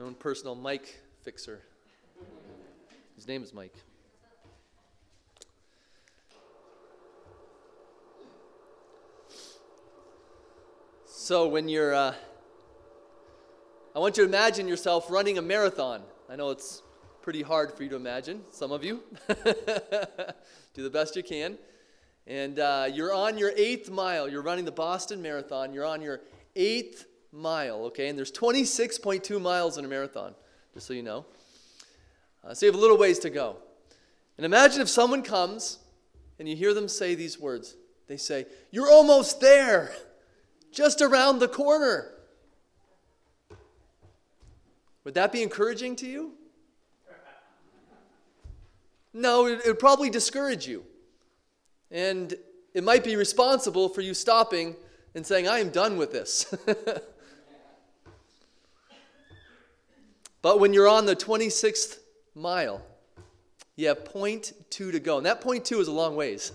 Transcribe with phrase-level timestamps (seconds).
[0.00, 1.60] my own personal mic fixer.
[3.16, 3.74] His name is Mike.
[11.04, 12.14] So when you're, uh,
[13.94, 16.00] I want you to imagine yourself running a marathon.
[16.30, 16.80] I know it's
[17.20, 19.02] pretty hard for you to imagine, some of you.
[19.28, 21.58] Do the best you can.
[22.26, 24.30] And uh, you're on your eighth mile.
[24.30, 25.74] You're running the Boston Marathon.
[25.74, 26.22] You're on your
[26.56, 28.08] eighth mile, okay?
[28.08, 30.34] And there's 26.2 miles in a marathon,
[30.74, 31.24] just so you know.
[32.44, 33.56] Uh, so you have a little ways to go.
[34.36, 35.78] And imagine if someone comes
[36.38, 37.76] and you hear them say these words.
[38.06, 39.92] They say, You're almost there,
[40.72, 42.12] just around the corner.
[45.04, 46.32] Would that be encouraging to you?
[49.12, 50.84] No, it would probably discourage you.
[51.90, 52.34] And
[52.74, 54.76] it might be responsible for you stopping
[55.14, 56.54] and saying, I am done with this.
[60.42, 61.98] but when you're on the 26th
[62.34, 62.82] mile,
[63.76, 65.16] you have point two to go.
[65.16, 66.52] And that point two is a long ways.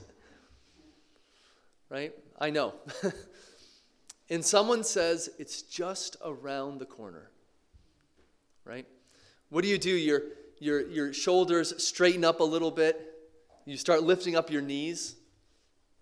[1.89, 2.13] Right?
[2.39, 2.73] I know.
[4.29, 7.29] and someone says, it's just around the corner.
[8.63, 8.85] Right?
[9.49, 9.91] What do you do?
[9.91, 10.21] Your,
[10.59, 13.13] your, your shoulders straighten up a little bit.
[13.65, 15.15] You start lifting up your knees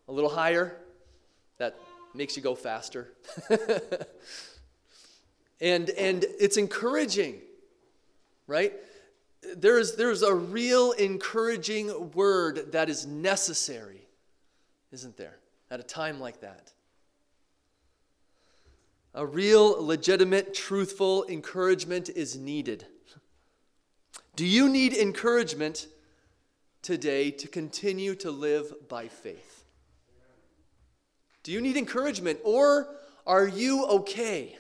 [0.08, 0.78] a little higher.
[1.58, 1.78] That
[2.14, 3.14] makes you go faster.
[5.62, 7.42] and, and it's encouraging,
[8.48, 8.74] right?
[9.56, 14.08] There's, there's a real encouraging word that is necessary,
[14.92, 15.38] isn't there,
[15.70, 16.72] at a time like that?
[19.14, 22.86] A real, legitimate, truthful encouragement is needed.
[24.36, 25.88] Do you need encouragement
[26.82, 29.66] today to continue to live by faith?
[31.44, 32.88] Do you need encouragement or
[33.28, 34.58] are you okay?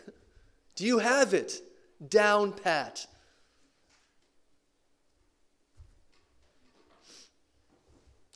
[0.75, 1.61] Do you have it
[2.07, 3.07] down pat?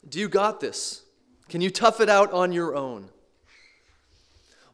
[0.07, 1.03] Do you got this?
[1.49, 3.09] Can you tough it out on your own?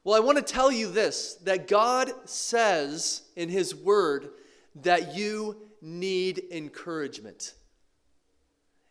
[0.04, 4.30] Well, I want to tell you this that God says in His Word
[4.76, 7.54] that you need encouragement.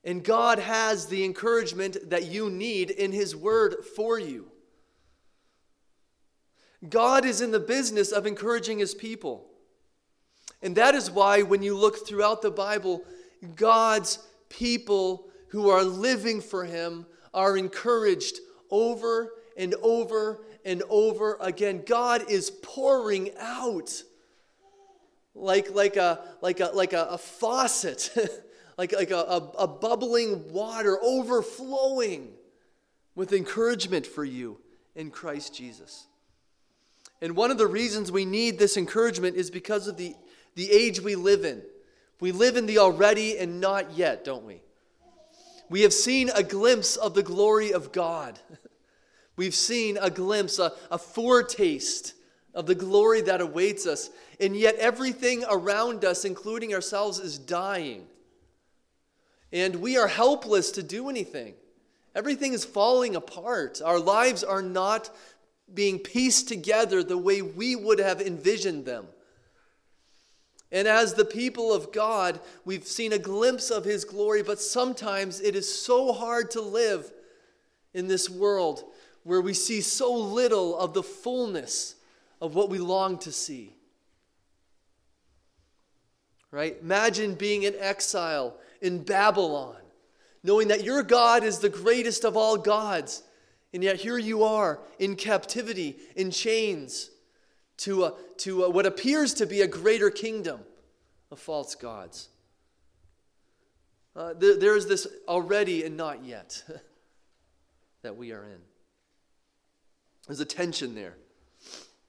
[0.05, 4.53] And God has the encouragement that you need in His Word for you.
[6.89, 9.47] God is in the business of encouraging his people.
[10.63, 13.05] And that is why, when you look throughout the Bible,
[13.57, 17.05] God's people who are living for him
[17.35, 18.39] are encouraged
[18.71, 21.83] over and over and over again.
[21.87, 24.03] God is pouring out
[25.35, 28.11] like, like, a, like, a, like a, a faucet,
[28.79, 32.33] like, like a, a, a bubbling water overflowing
[33.15, 34.59] with encouragement for you
[34.95, 36.07] in Christ Jesus.
[37.21, 40.15] And one of the reasons we need this encouragement is because of the,
[40.55, 41.61] the age we live in.
[42.21, 44.63] We live in the already and not yet, don't we?
[45.73, 48.39] We have seen a glimpse of the glory of God.
[49.37, 52.13] We've seen a glimpse, a, a foretaste
[52.53, 54.11] of the glory that awaits us.
[54.39, 58.07] And yet, everything around us, including ourselves, is dying.
[59.51, 61.55] And we are helpless to do anything.
[62.15, 63.81] Everything is falling apart.
[63.83, 65.09] Our lives are not
[65.73, 69.07] being pieced together the way we would have envisioned them.
[70.73, 75.41] And as the people of God, we've seen a glimpse of His glory, but sometimes
[75.41, 77.13] it is so hard to live
[77.95, 78.83] in this world
[79.23, 81.95] where we see so little of the fullness
[82.41, 83.77] of what we long to see.
[86.51, 86.77] Right?
[86.83, 89.77] Imagine being in exile in Babylon,
[90.43, 93.23] knowing that your God is the greatest of all gods
[93.73, 97.11] and yet here you are in captivity, in chains,
[97.83, 100.61] to, a, to a, what appears to be a greater kingdom
[101.33, 102.29] of false gods.
[104.15, 106.63] Uh, there, there is this already and not yet
[108.03, 108.61] that we are in.
[110.29, 111.17] There's a tension there.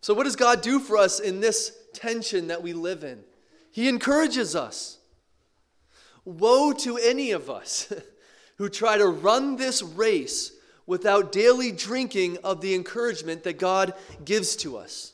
[0.02, 3.24] So, what does God do for us in this tension that we live in?
[3.72, 5.00] He encourages us.
[6.24, 7.92] Woe to any of us
[8.58, 10.52] who try to run this race
[10.86, 13.94] without daily drinking of the encouragement that God
[14.24, 15.14] gives to us?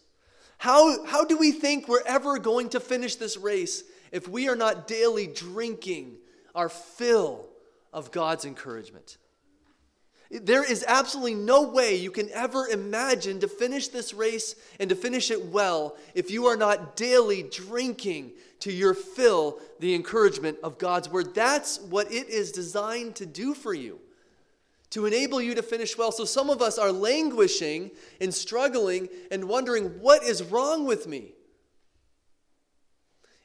[0.59, 4.57] How, how do we think we're ever going to finish this race if we are
[4.57, 6.17] not daily drinking
[6.53, 7.47] our fill
[7.93, 9.17] of God's encouragement?
[10.29, 14.97] There is absolutely no way you can ever imagine to finish this race and to
[14.97, 20.77] finish it well if you are not daily drinking to your fill the encouragement of
[20.77, 21.33] God's word.
[21.33, 24.01] That's what it is designed to do for you
[24.91, 26.11] to enable you to finish well.
[26.11, 31.33] So some of us are languishing and struggling and wondering, what is wrong with me?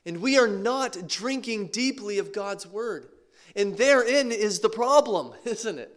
[0.06, 3.08] And we are not drinking deeply of God's word.
[3.56, 5.90] And therein is the problem, isn't it?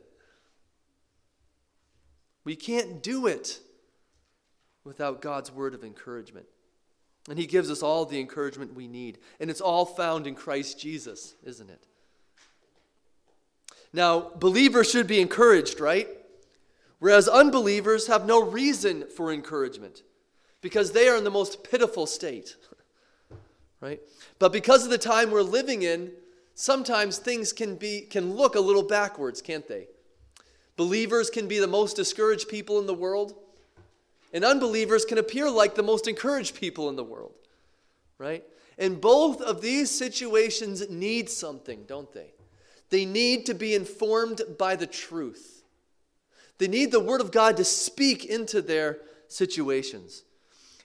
[2.43, 3.59] We can't do it
[4.83, 6.45] without God's word of encouragement.
[7.29, 9.19] And He gives us all the encouragement we need.
[9.39, 11.85] And it's all found in Christ Jesus, isn't it?
[13.93, 16.07] Now, believers should be encouraged, right?
[16.99, 20.03] Whereas unbelievers have no reason for encouragement
[20.61, 22.55] because they are in the most pitiful state,
[23.81, 24.01] right?
[24.39, 26.11] But because of the time we're living in,
[26.55, 29.87] sometimes things can be can look a little backwards, can't they?
[30.75, 33.35] Believers can be the most discouraged people in the world,
[34.33, 37.33] and unbelievers can appear like the most encouraged people in the world,
[38.17, 38.43] right?
[38.79, 42.31] And both of these situations need something, don't they?
[42.89, 45.63] They need to be informed by the truth.
[46.57, 50.23] They need the Word of God to speak into their situations.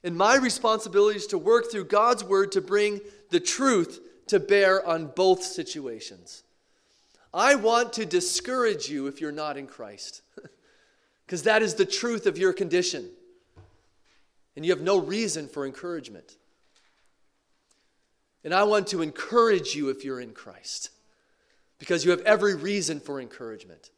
[0.04, 3.00] And my responsibility is to work through God's Word to bring
[3.31, 6.43] the truth to bear on both situations.
[7.34, 10.22] I want to discourage you if you're not in Christ,
[11.26, 13.08] because that is the truth of your condition.
[14.55, 16.37] And you have no reason for encouragement.
[18.44, 20.90] And I want to encourage you if you're in Christ,
[21.82, 23.90] because you have every reason for encouragement.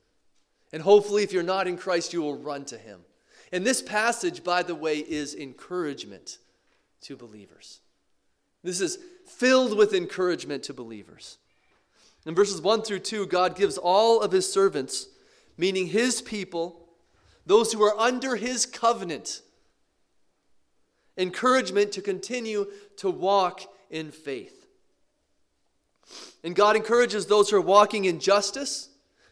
[0.73, 3.01] And hopefully, if you're not in Christ, you will run to Him.
[3.53, 6.39] And this passage, by the way, is encouragement
[7.03, 7.81] to believers.
[8.63, 11.37] This is filled with encouragement to believers.
[12.25, 15.09] In verses 1 through 2, God gives all of his servants,
[15.59, 16.89] meaning his people,
[17.45, 19.43] those who are under his covenant,
[21.19, 22.67] encouragement to continue
[22.97, 23.61] to walk
[23.91, 24.64] in faith.
[26.43, 28.91] And God encourages those who are walking in justice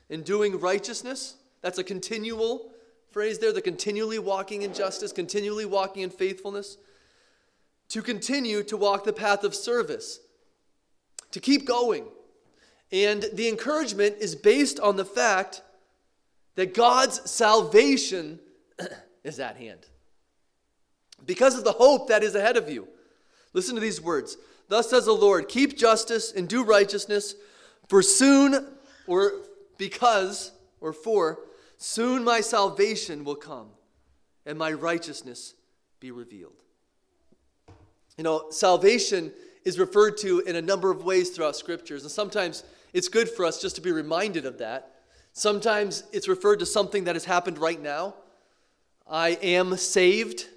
[0.09, 1.37] and doing righteousness.
[1.61, 2.73] That's a continual
[3.11, 6.79] phrase there, the continually walking in justice, continually walking in faithfulness
[7.93, 10.21] to continue to walk the path of service,
[11.31, 12.07] to keep going.
[12.91, 15.63] And the encouragement is based on the fact
[16.55, 18.41] that God's salvation
[19.25, 19.81] is at hand.
[21.27, 22.89] Because of the hope that is ahead of you.
[23.53, 24.39] Listen to these words.
[24.73, 27.35] Thus says the Lord, keep justice and do righteousness,
[27.89, 28.69] for soon,
[29.07, 29.33] or
[29.77, 31.41] because, or for,
[31.77, 33.67] soon my salvation will come,
[34.47, 35.53] and my righteousness
[36.01, 36.55] be revealed.
[38.17, 39.31] You know, salvation
[39.67, 42.65] is referred to in a number of ways throughout scriptures, and sometimes
[42.95, 44.95] it's good for us just to be reminded of that.
[45.35, 48.15] Sometimes it's referred to something that has happened right now.
[49.07, 50.49] I am saved.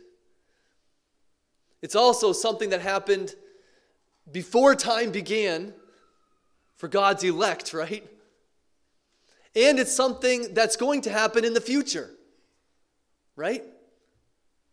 [1.82, 3.36] It's also something that happened
[4.32, 5.74] before time began
[6.78, 8.04] for God's elect, right?
[9.56, 12.10] And it's something that's going to happen in the future,
[13.36, 13.64] right?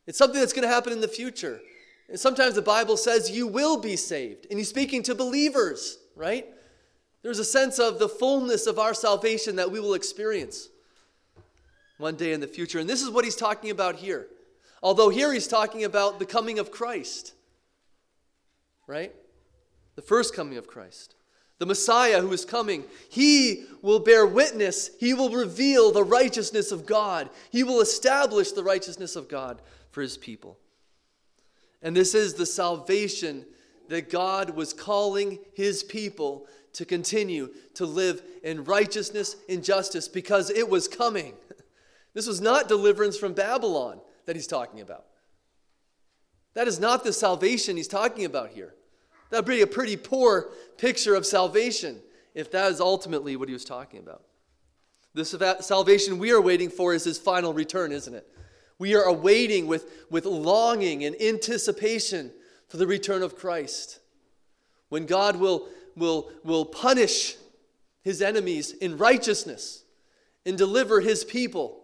[0.07, 1.61] It's something that's going to happen in the future.
[2.09, 6.47] And sometimes the Bible says you will be saved, and he's speaking to believers, right?
[7.23, 10.69] There's a sense of the fullness of our salvation that we will experience
[11.99, 12.81] one day in the future.
[12.81, 14.27] And this is what he's talking about here.
[14.83, 17.35] Although here he's talking about the coming of Christ,
[18.89, 19.15] right?
[19.97, 21.15] The first coming of Christ.
[21.59, 24.91] The Messiah who is coming, he will bear witness.
[24.99, 27.31] He will reveal the righteousness of God.
[27.51, 30.59] He will establish the righteousness of God for his people.
[31.81, 33.45] And this is the salvation
[33.89, 40.51] that God was calling his people to continue to live in righteousness and justice because
[40.51, 41.35] it was coming.
[42.15, 45.07] This was not deliverance from Babylon that he's talking about.
[46.53, 48.75] That is not the salvation he's talking about here.
[49.33, 52.03] That would be a pretty poor picture of salvation
[52.35, 54.23] if that is ultimately what he was talking about.
[55.15, 55.25] The
[55.61, 58.29] salvation we are waiting for is his final return, isn't it?
[58.79, 62.31] We are awaiting with, with longing and anticipation
[62.69, 64.01] for the return of Christ.
[64.91, 67.37] When God will, will, will punish
[68.03, 69.83] his enemies in righteousness
[70.45, 71.81] and deliver his people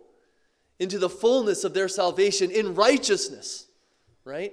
[0.78, 3.68] into the fullness of their salvation in righteousness,
[4.26, 4.52] right?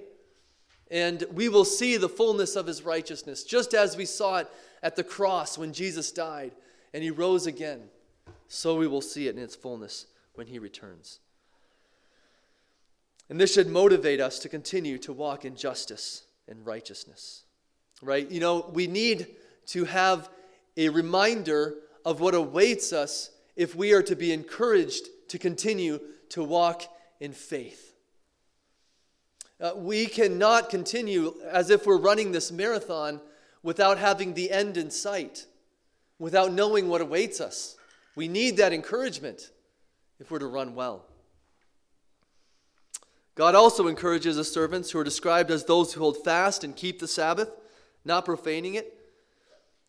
[0.90, 4.48] And we will see the fullness of his righteousness, just as we saw it
[4.82, 6.52] at the cross when Jesus died
[6.94, 7.82] and he rose again.
[8.48, 11.20] So we will see it in its fullness when he returns.
[13.28, 17.42] And this should motivate us to continue to walk in justice and righteousness.
[18.00, 18.30] Right?
[18.30, 19.26] You know, we need
[19.66, 20.28] to have
[20.76, 21.74] a reminder
[22.04, 26.84] of what awaits us if we are to be encouraged to continue to walk
[27.18, 27.85] in faith.
[29.60, 33.20] Uh, we cannot continue as if we're running this marathon
[33.62, 35.46] without having the end in sight,
[36.18, 37.76] without knowing what awaits us.
[38.14, 39.50] We need that encouragement
[40.20, 41.06] if we're to run well.
[43.34, 47.00] God also encourages his servants who are described as those who hold fast and keep
[47.00, 47.50] the Sabbath,
[48.04, 48.94] not profaning it,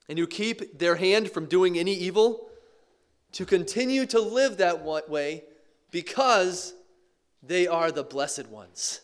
[0.09, 2.49] and who keep their hand from doing any evil,
[3.33, 5.43] to continue to live that way
[5.91, 6.73] because
[7.43, 9.01] they are the blessed ones.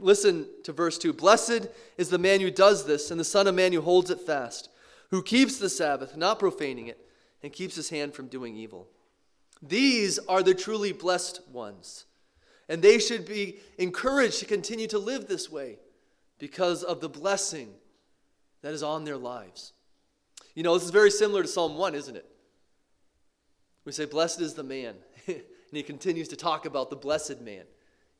[0.00, 3.54] Listen to verse 2 Blessed is the man who does this, and the Son of
[3.54, 4.68] Man who holds it fast,
[5.10, 6.98] who keeps the Sabbath, not profaning it,
[7.42, 8.88] and keeps his hand from doing evil.
[9.62, 12.06] These are the truly blessed ones,
[12.68, 15.78] and they should be encouraged to continue to live this way
[16.38, 17.70] because of the blessing
[18.62, 19.72] that is on their lives.
[20.54, 22.26] You know, this is very similar to Psalm 1, isn't it?
[23.84, 24.94] We say, Blessed is the man.
[25.26, 27.64] and he continues to talk about the blessed man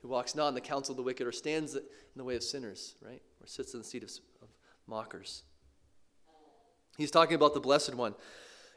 [0.05, 1.83] who walks not in the counsel of the wicked or stands in
[2.15, 3.23] the way of sinners, right?
[3.41, 4.11] Or sits in the seat of,
[4.43, 4.49] of
[4.87, 5.45] mockers.
[6.99, 8.15] He's talking about the blessed one.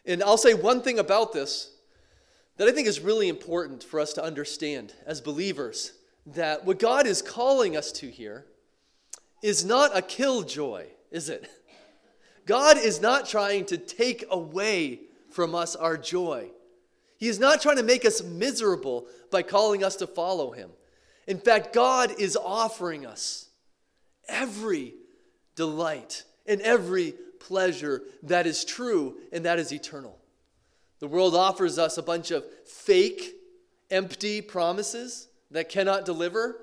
[0.06, 1.72] And I'll say one thing about this
[2.56, 5.92] that I think is really important for us to understand as believers
[6.28, 8.46] that what God is calling us to here
[9.44, 11.50] is not a killjoy, is it?
[12.46, 16.52] God is not trying to take away from us our joy.
[17.18, 20.70] He is not trying to make us miserable by calling us to follow him.
[21.28, 23.50] In fact, God is offering us
[24.30, 24.94] every
[25.56, 30.18] delight and every pleasure that is true and that is eternal.
[31.00, 33.36] The world offers us a bunch of fake,
[33.92, 36.62] empty promises that cannot deliver,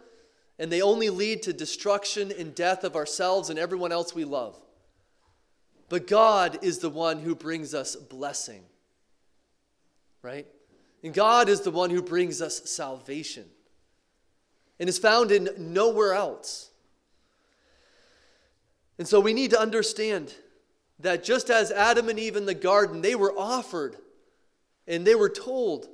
[0.59, 4.59] and they only lead to destruction and death of ourselves and everyone else we love.
[5.91, 8.63] But God is the one who brings us blessing,
[10.23, 10.47] right?
[11.03, 13.45] And God is the one who brings us salvation
[14.85, 16.69] and is found in nowhere else.
[18.99, 20.35] And so we need to understand
[20.99, 23.97] that just as Adam and Eve in the garden, they were offered
[24.87, 25.89] and they were told,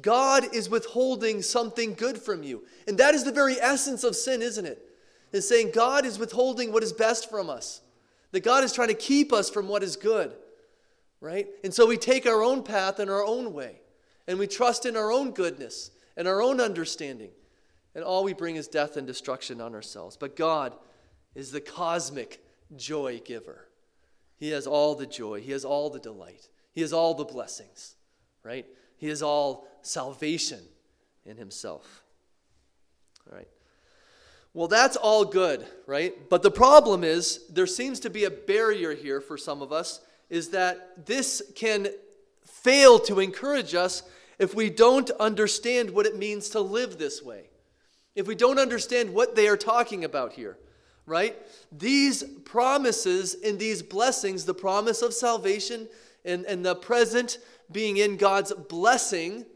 [0.00, 2.64] God is withholding something good from you.
[2.88, 4.90] And that is the very essence of sin, isn't it?
[5.30, 7.80] Is saying God is withholding what is best from us.
[8.32, 10.32] That God is trying to keep us from what is good.
[11.20, 11.46] Right?
[11.62, 13.82] And so we take our own path and our own way.
[14.26, 17.30] And we trust in our own goodness and our own understanding.
[17.94, 20.16] And all we bring is death and destruction on ourselves.
[20.16, 20.74] But God
[21.34, 22.42] is the cosmic
[22.76, 23.68] joy giver.
[24.36, 27.96] He has all the joy, He has all the delight, He has all the blessings,
[28.42, 28.66] right?
[28.96, 30.60] He has all salvation
[31.24, 32.02] in Himself.
[33.30, 33.48] All right.
[34.54, 36.28] Well, that's all good, right?
[36.28, 40.00] But the problem is there seems to be a barrier here for some of us
[40.28, 41.88] is that this can
[42.42, 44.02] fail to encourage us
[44.38, 47.51] if we don't understand what it means to live this way
[48.14, 50.58] if we don't understand what they are talking about here,
[51.06, 51.36] right?
[51.70, 55.88] These promises and these blessings, the promise of salvation
[56.24, 57.38] and, and the present
[57.70, 59.46] being in God's blessing,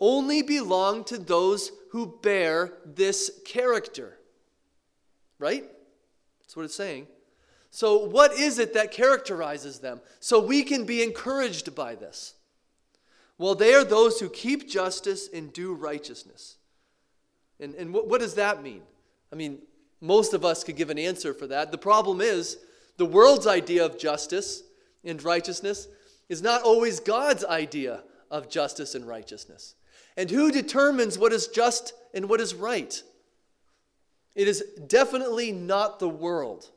[0.00, 4.18] only belong to those who bear this character,
[5.38, 5.64] right?
[6.40, 7.06] That's what it's saying.
[7.70, 10.00] So, what is it that characterizes them?
[10.18, 12.34] So we can be encouraged by this.
[13.38, 16.56] Well, they are those who keep justice and do righteousness.
[17.60, 18.82] And, and what, what does that mean?
[19.32, 19.58] I mean,
[20.00, 21.70] most of us could give an answer for that.
[21.70, 22.58] The problem is,
[22.96, 24.62] the world's idea of justice
[25.04, 25.88] and righteousness
[26.28, 29.74] is not always God's idea of justice and righteousness.
[30.16, 33.02] And who determines what is just and what is right?
[34.34, 36.70] It is definitely not the world.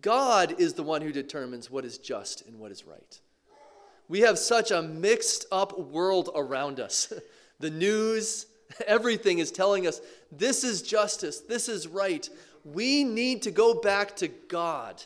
[0.00, 3.20] God is the one who determines what is just and what is right.
[4.08, 7.12] We have such a mixed up world around us.
[7.60, 8.46] the news,
[8.86, 10.00] Everything is telling us
[10.30, 12.28] this is justice, this is right.
[12.64, 15.02] We need to go back to God.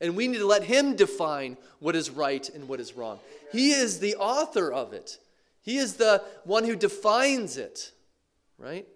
[0.00, 3.18] And we need to let Him define what is right and what is wrong.
[3.50, 5.18] He is the author of it,
[5.62, 7.92] He is the one who defines it,
[8.58, 8.86] right?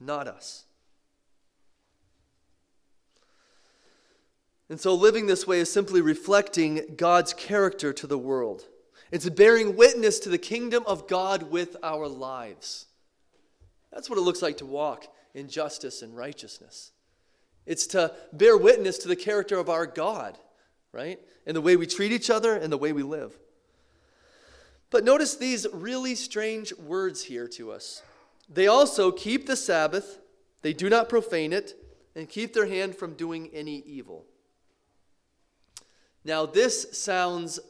[0.00, 0.64] Not us.
[4.70, 8.66] And so living this way is simply reflecting God's character to the world.
[9.10, 12.86] It's bearing witness to the kingdom of God with our lives.
[13.92, 16.92] That's what it looks like to walk in justice and righteousness.
[17.66, 20.38] It's to bear witness to the character of our God,
[20.92, 21.18] right?
[21.46, 23.38] And the way we treat each other and the way we live.
[24.90, 28.02] But notice these really strange words here to us.
[28.48, 30.18] They also keep the Sabbath,
[30.62, 31.74] they do not profane it,
[32.16, 34.26] and keep their hand from doing any evil.
[36.24, 37.60] Now, this sounds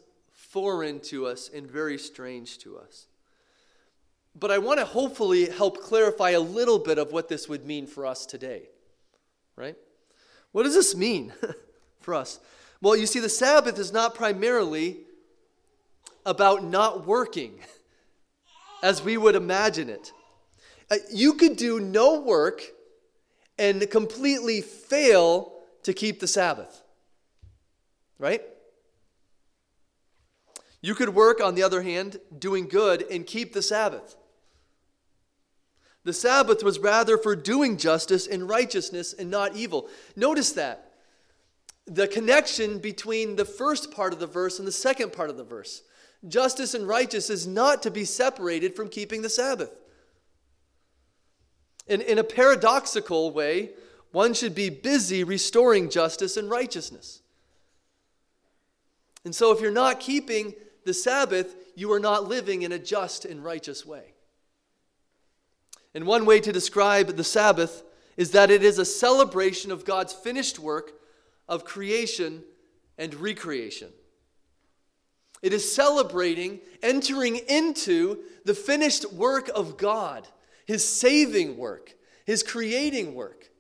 [0.50, 3.07] foreign to us and very strange to us.
[4.35, 7.87] But I want to hopefully help clarify a little bit of what this would mean
[7.87, 8.69] for us today.
[9.54, 9.76] Right?
[10.52, 11.33] What does this mean
[12.00, 12.40] for us?
[12.80, 14.99] Well, you see, the Sabbath is not primarily
[16.26, 17.61] about not working
[18.83, 20.12] as we would imagine it.
[20.90, 22.62] Uh, you could do no work
[23.57, 25.52] and completely fail
[25.85, 26.83] to keep the Sabbath.
[28.19, 28.42] Right?
[30.82, 34.16] You could work, on the other hand, doing good and keep the Sabbath.
[36.04, 39.88] The Sabbath was rather for doing justice and righteousness and not evil.
[40.16, 40.92] Notice that.
[41.87, 45.44] The connection between the first part of the verse and the second part of the
[45.44, 45.82] verse.
[46.26, 49.70] Justice and righteousness is not to be separated from keeping the Sabbath.
[51.87, 53.70] In, in a paradoxical way,
[54.12, 57.22] one should be busy restoring justice and righteousness.
[59.25, 63.25] And so, if you're not keeping the Sabbath, you are not living in a just
[63.25, 64.14] and righteous way.
[65.94, 67.82] And one way to describe the Sabbath
[68.16, 70.92] is that it is a celebration of God's finished work
[71.49, 72.44] of creation
[72.99, 73.88] and recreation.
[75.42, 80.28] It is celebrating entering into the finished work of God,
[80.66, 81.94] His saving work,
[82.26, 83.50] His creating work.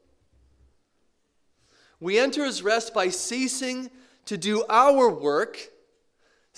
[1.98, 3.90] We enter His rest by ceasing
[4.26, 5.58] to do our work,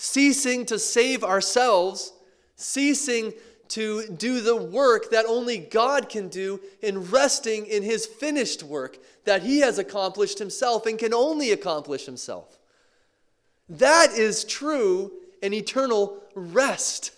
[0.03, 2.11] ceasing to save ourselves,
[2.57, 3.31] ceasing
[3.69, 8.97] to do the work that only God can do in resting in his finished work
[9.23, 12.59] that he has accomplished himself and can only accomplish himself.
[13.69, 17.11] That is true and eternal rest.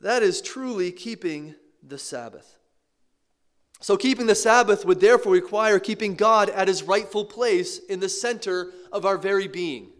[0.00, 2.58] That is truly keeping the Sabbath.
[3.80, 8.08] So, keeping the Sabbath would therefore require keeping God at his rightful place in the
[8.08, 9.90] center of our very being.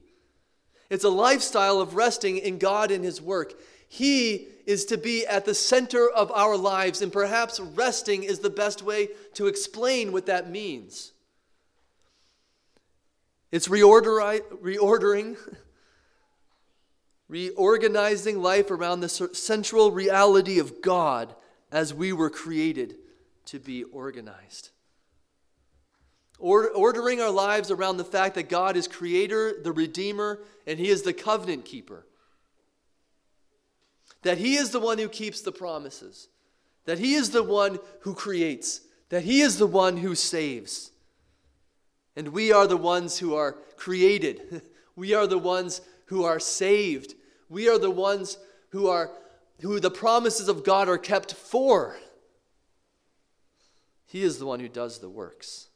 [0.91, 3.55] It's a lifestyle of resting in God and His work.
[3.89, 8.51] He is to be at the center of our lives, and perhaps resting is the
[8.51, 11.13] best way to explain what that means.
[13.51, 15.37] It's reorder, reordering,
[17.29, 21.35] reorganizing life around the central reality of God
[21.71, 22.97] as we were created
[23.47, 24.71] to be organized
[26.39, 31.03] ordering our lives around the fact that God is creator, the redeemer, and he is
[31.03, 32.07] the covenant keeper.
[34.23, 36.29] That he is the one who keeps the promises.
[36.87, 38.81] That he is the one who creates.
[39.11, 40.91] That he is the one who saves.
[42.17, 44.63] And we are the ones who are created.
[44.97, 47.15] we are the ones who are saved.
[47.49, 48.39] We are the ones
[48.71, 49.11] who are
[49.61, 51.97] who the promises of God are kept for.
[54.15, 55.67] He is the one who does the works.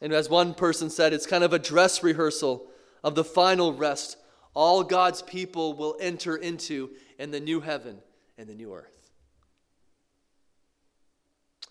[0.00, 2.68] And as one person said, it's kind of a dress rehearsal
[3.02, 4.16] of the final rest
[4.54, 7.98] all God's people will enter into in the new heaven
[8.38, 9.10] and the new earth.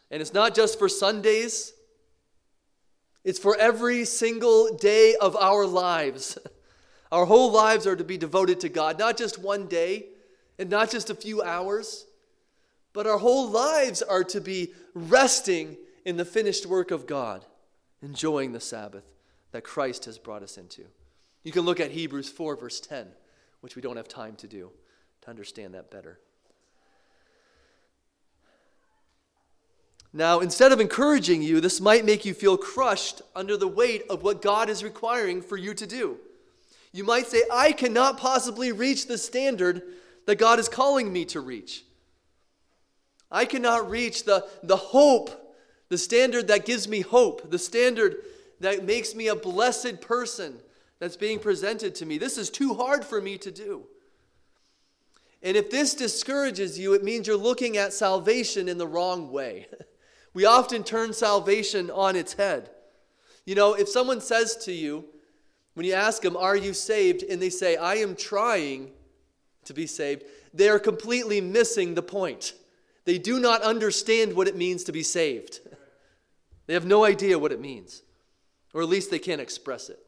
[0.09, 1.71] And it's not just for Sundays,
[3.23, 6.37] it's for every single day of our lives.
[7.13, 10.07] Our whole lives are to be devoted to God, not just one day
[10.59, 12.05] and not just a few hours,
[12.93, 17.45] but our whole lives are to be resting in the finished work of God
[18.01, 19.03] enjoying the Sabbath
[19.51, 20.83] that Christ has brought us into.
[21.43, 23.07] You can look at Hebrews 4, verse 10,
[23.61, 24.71] which we don't have time to do
[25.21, 26.19] to understand that better.
[30.13, 34.23] Now, instead of encouraging you, this might make you feel crushed under the weight of
[34.23, 36.17] what God is requiring for you to do.
[36.91, 39.81] You might say, I cannot possibly reach the standard
[40.25, 41.85] that God is calling me to reach.
[43.31, 45.41] I cannot reach the, the hope
[45.91, 48.15] the standard that gives me hope, the standard
[48.61, 50.57] that makes me a blessed person
[50.99, 52.17] that's being presented to me.
[52.17, 53.87] This is too hard for me to do.
[55.43, 59.67] And if this discourages you, it means you're looking at salvation in the wrong way.
[60.33, 62.69] We often turn salvation on its head.
[63.45, 65.03] You know, if someone says to you,
[65.73, 67.23] when you ask them, Are you saved?
[67.23, 68.91] and they say, I am trying
[69.65, 72.53] to be saved, they are completely missing the point.
[73.05, 75.59] They do not understand what it means to be saved.
[76.67, 78.01] They have no idea what it means,
[78.73, 79.99] or at least they can't express it.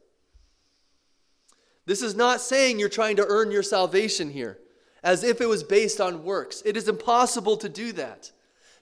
[1.84, 4.58] This is not saying you're trying to earn your salvation here,
[5.02, 6.62] as if it was based on works.
[6.64, 8.32] It is impossible to do that.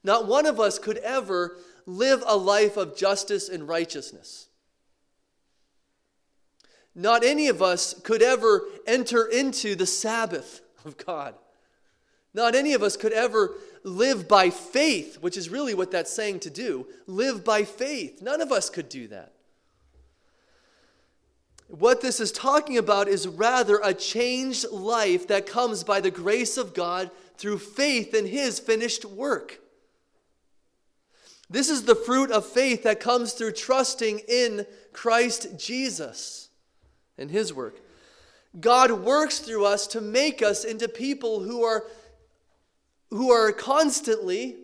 [0.04, 4.46] Not one of us could ever live a life of justice and righteousness.
[6.94, 11.34] Not any of us could ever enter into the Sabbath of God.
[12.34, 16.40] Not any of us could ever live by faith, which is really what that's saying
[16.40, 16.86] to do.
[17.06, 18.22] Live by faith.
[18.22, 19.32] None of us could do that.
[21.68, 26.58] What this is talking about is rather a changed life that comes by the grace
[26.58, 29.58] of God through faith in His finished work.
[31.48, 36.50] This is the fruit of faith that comes through trusting in Christ Jesus
[37.18, 37.80] and His work.
[38.60, 41.84] God works through us to make us into people who are
[43.12, 44.56] who are constantly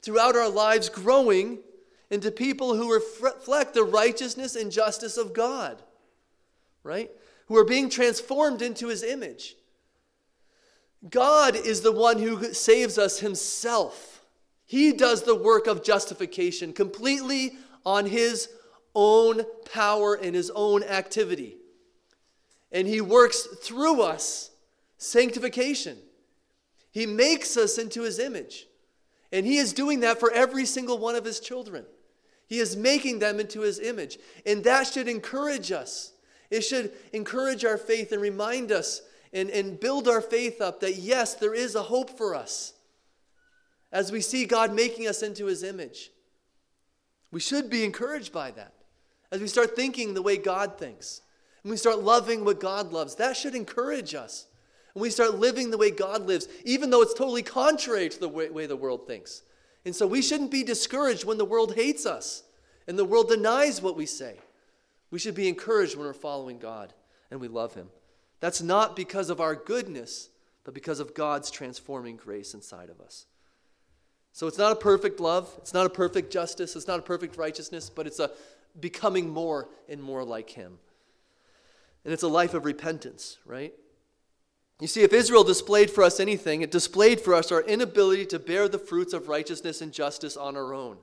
[0.00, 1.58] throughout our lives growing
[2.08, 5.82] into people who reflect the righteousness and justice of God,
[6.84, 7.10] right?
[7.48, 9.56] Who are being transformed into his image.
[11.10, 14.24] God is the one who saves us himself.
[14.66, 18.48] He does the work of justification completely on his
[18.94, 19.42] own
[19.72, 21.56] power and his own activity.
[22.70, 24.50] And he works through us
[24.96, 25.98] sanctification.
[26.96, 28.68] He makes us into his image.
[29.30, 31.84] And he is doing that for every single one of his children.
[32.46, 34.18] He is making them into his image.
[34.46, 36.14] And that should encourage us.
[36.48, 39.02] It should encourage our faith and remind us
[39.34, 42.72] and, and build our faith up that yes, there is a hope for us
[43.92, 46.10] as we see God making us into his image.
[47.30, 48.72] We should be encouraged by that
[49.30, 51.20] as we start thinking the way God thinks
[51.62, 53.16] and we start loving what God loves.
[53.16, 54.46] That should encourage us.
[54.96, 58.30] And we start living the way God lives, even though it's totally contrary to the
[58.30, 59.42] way, way the world thinks.
[59.84, 62.44] And so we shouldn't be discouraged when the world hates us
[62.86, 64.40] and the world denies what we say.
[65.10, 66.94] We should be encouraged when we're following God
[67.30, 67.90] and we love Him.
[68.40, 70.30] That's not because of our goodness,
[70.64, 73.26] but because of God's transforming grace inside of us.
[74.32, 77.36] So it's not a perfect love, it's not a perfect justice, it's not a perfect
[77.36, 78.30] righteousness, but it's a
[78.80, 80.78] becoming more and more like Him.
[82.02, 83.74] And it's a life of repentance, right?
[84.80, 88.38] You see, if Israel displayed for us anything, it displayed for us our inability to
[88.38, 90.98] bear the fruits of righteousness and justice on our own.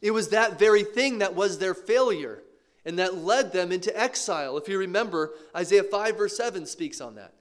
[0.00, 2.42] It was that very thing that was their failure
[2.84, 4.56] and that led them into exile.
[4.56, 7.34] If you remember, Isaiah 5, verse 7 speaks on that.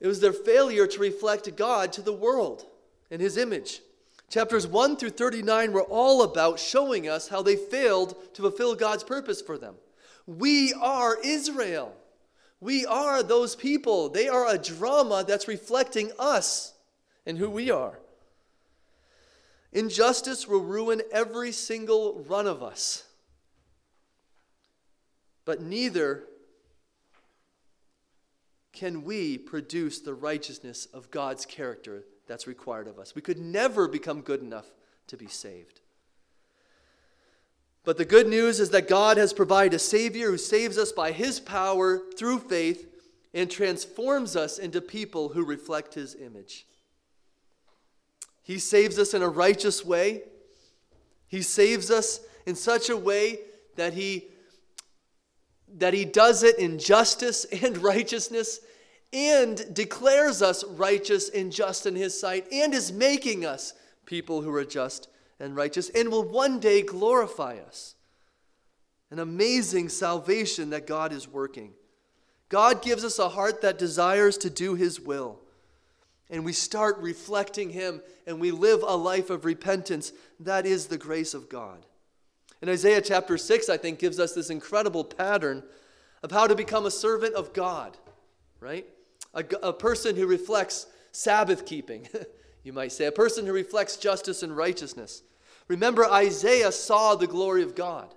[0.00, 2.66] It was their failure to reflect God to the world
[3.10, 3.80] in His image.
[4.28, 9.04] Chapters 1 through 39 were all about showing us how they failed to fulfill God's
[9.04, 9.76] purpose for them.
[10.26, 11.94] We are Israel.
[12.62, 14.08] We are those people.
[14.08, 16.74] They are a drama that's reflecting us
[17.26, 17.98] and who we are.
[19.72, 23.02] Injustice will ruin every single one of us.
[25.44, 26.22] But neither
[28.72, 33.16] can we produce the righteousness of God's character that's required of us.
[33.16, 34.70] We could never become good enough
[35.08, 35.80] to be saved.
[37.84, 41.12] But the good news is that God has provided a Savior who saves us by
[41.12, 42.88] His power through faith
[43.34, 46.66] and transforms us into people who reflect His image.
[48.42, 50.22] He saves us in a righteous way.
[51.26, 53.38] He saves us in such a way
[53.76, 54.28] that He
[55.78, 58.60] that he does it in justice and righteousness
[59.12, 63.74] and declares us righteous and just in his sight and is making us
[64.06, 65.08] people who are just
[65.42, 67.96] and righteous and will one day glorify us.
[69.10, 71.72] An amazing salvation that God is working.
[72.48, 75.40] God gives us a heart that desires to do His will.
[76.30, 80.12] And we start reflecting Him and we live a life of repentance.
[80.38, 81.84] That is the grace of God.
[82.60, 85.64] And Isaiah chapter 6, I think, gives us this incredible pattern
[86.22, 87.96] of how to become a servant of God,
[88.60, 88.86] right?
[89.34, 92.08] A, a person who reflects Sabbath keeping,
[92.62, 95.22] you might say, a person who reflects justice and righteousness.
[95.68, 98.12] Remember, Isaiah saw the glory of God.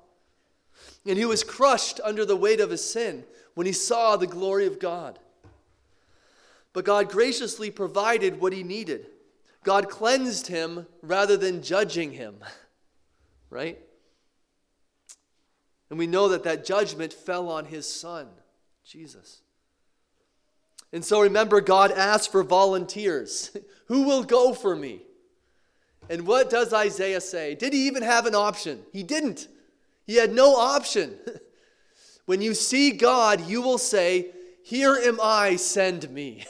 [1.06, 4.66] And he was crushed under the weight of his sin when he saw the glory
[4.66, 5.20] of God.
[6.74, 9.08] But God graciously provided what he needed.
[9.64, 12.38] God cleansed him rather than judging him.
[13.52, 13.80] Right?
[15.90, 18.28] And we know that that judgment fell on his son,
[18.84, 19.44] Jesus.
[20.92, 23.56] And so remember, God asked for volunteers.
[23.88, 25.04] Who will go for me?
[26.10, 27.56] And what does Isaiah say?
[27.56, 28.84] Did he even have an option?
[28.92, 29.48] He didn't.
[30.06, 31.18] He had no option.
[32.26, 34.32] when you see God, you will say,
[34.64, 36.46] Here am I, send me.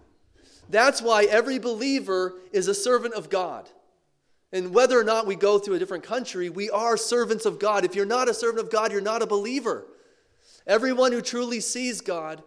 [0.68, 3.68] That's why every believer is a servant of God.
[4.52, 7.84] And whether or not we go to a different country, we are servants of God.
[7.84, 9.86] If you're not a servant of God, you're not a believer.
[10.66, 12.42] Everyone who truly sees God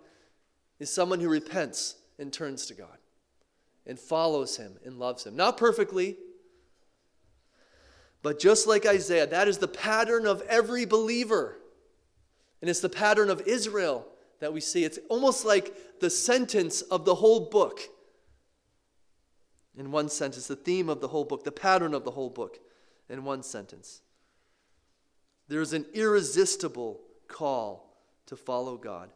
[0.80, 2.98] is someone who repents and turns to God
[3.86, 5.36] and follows Him and loves Him.
[5.36, 6.18] Not perfectly,
[8.26, 11.60] but just like Isaiah, that is the pattern of every believer.
[12.60, 14.08] And it's the pattern of Israel
[14.40, 14.84] that we see.
[14.84, 17.82] It's almost like the sentence of the whole book.
[19.78, 22.58] In one sentence, the theme of the whole book, the pattern of the whole book,
[23.10, 24.02] in one sentence.
[25.48, 29.12] There's an irresistible call to follow God.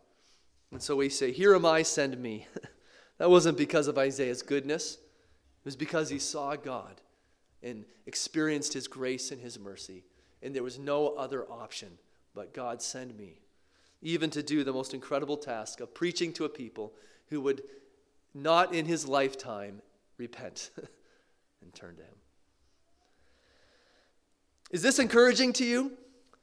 [0.72, 2.45] And so we say, Here am I, send me.
[3.17, 7.02] that wasn't because of Isaiah's goodness, it was because he saw God
[7.63, 10.04] and experienced his grace and his mercy.
[10.41, 11.98] And there was no other option
[12.34, 13.41] but God send me,
[14.02, 16.93] even to do the most incredible task of preaching to a people
[17.28, 17.63] who would
[18.34, 19.82] not in his lifetime
[20.17, 20.72] repent
[21.62, 22.15] and turn to him.
[24.72, 25.93] Is this encouraging to you?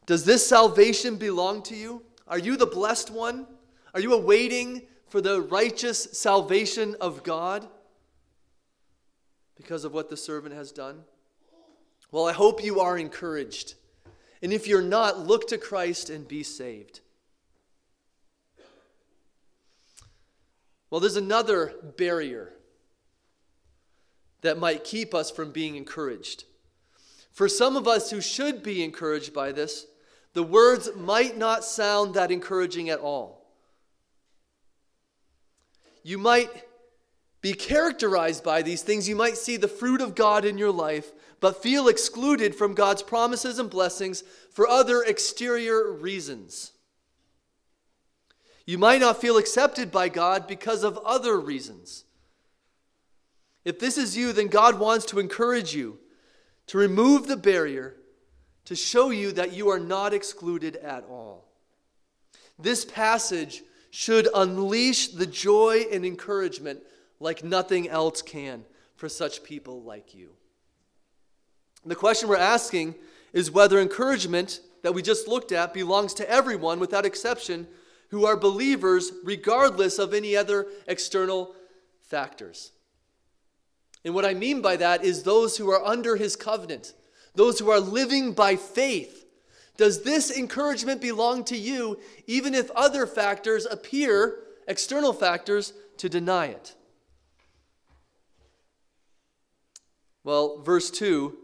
[0.05, 2.03] Does this salvation belong to you?
[2.29, 3.47] Are you the blessed one?
[3.95, 7.69] Are you awaiting for the righteous salvation of God
[9.57, 11.03] because of what the servant has done?
[12.11, 13.75] Well, I hope you are encouraged.
[14.43, 17.01] And if you're not, look to Christ and be saved.
[20.91, 22.53] Well, there's another barrier
[24.43, 26.45] that might keep us from being encouraged.
[27.33, 29.87] For some of us who should be encouraged by this,
[30.33, 33.47] the words might not sound that encouraging at all.
[36.03, 36.51] You might
[37.47, 39.09] be characterized by these things.
[39.09, 43.05] You might see the fruit of God in your life, but feel excluded from God's
[43.05, 46.73] promises and blessings for other exterior reasons.
[48.67, 52.05] You might not feel accepted by God because of other reasons.
[53.65, 56.01] If this is you, then God wants to encourage you
[56.67, 57.95] to remove the barrier
[58.65, 61.47] to show you that you are not excluded at all.
[62.59, 66.81] This passage should unleash the joy and encouragement
[67.21, 68.65] like nothing else can
[68.97, 70.31] for such people like you.
[71.85, 72.95] The question we're asking
[73.33, 77.67] is whether encouragement that we just looked at belongs to everyone without exception
[78.11, 81.55] who are believers regardless of any other external
[82.01, 82.73] factors.
[84.05, 86.95] And what I mean by that is those who are under his covenant,
[87.35, 89.27] those who are living by faith.
[89.77, 96.47] Does this encouragement belong to you, even if other factors appear, external factors, to deny
[96.47, 96.75] it?
[100.27, 101.39] Well, verse 2